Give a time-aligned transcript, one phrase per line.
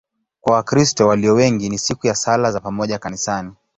[0.41, 3.53] Kwa Wakristo walio wengi ni siku ya sala za pamoja kanisani.